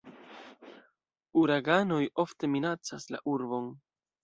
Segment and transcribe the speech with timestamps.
[1.43, 3.73] Uraganoj ofte minacas la urbon.